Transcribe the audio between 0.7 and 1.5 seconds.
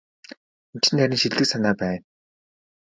Энэ чинь харин шилдэг